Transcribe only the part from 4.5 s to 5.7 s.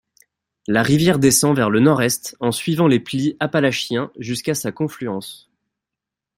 sa confluence.